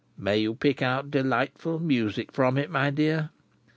May 0.17 0.39
you 0.39 0.55
pick 0.55 0.81
out 0.81 1.11
delightful 1.11 1.77
music 1.77 2.31
from 2.31 2.57
it, 2.57 2.71
my 2.71 2.89
dear! 2.89 3.29